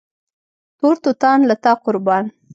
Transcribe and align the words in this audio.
تور 0.77 0.95
توتان 1.03 1.39
له 1.49 1.55
تا 1.63 1.71
قربان 1.83 2.25